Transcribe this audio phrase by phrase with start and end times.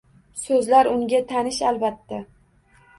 [0.45, 2.25] So’zlar unga tanish albatta